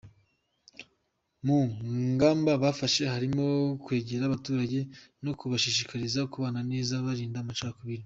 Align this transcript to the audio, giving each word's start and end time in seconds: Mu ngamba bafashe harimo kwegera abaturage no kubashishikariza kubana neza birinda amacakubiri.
Mu 1.45 1.57
ngamba 2.13 2.51
bafashe 2.63 3.03
harimo 3.13 3.45
kwegera 3.83 4.23
abaturage 4.25 4.79
no 5.23 5.31
kubashishikariza 5.39 6.19
kubana 6.31 6.61
neza 6.71 6.93
birinda 7.05 7.39
amacakubiri. 7.41 7.99